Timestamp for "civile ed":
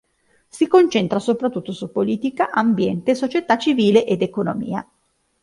3.59-4.23